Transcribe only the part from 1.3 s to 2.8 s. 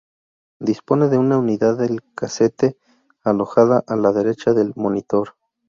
unidad de casete